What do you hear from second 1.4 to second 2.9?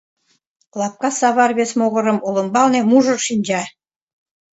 вес могырым олымбалне